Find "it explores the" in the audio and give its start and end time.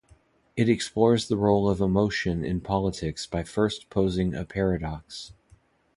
0.57-1.37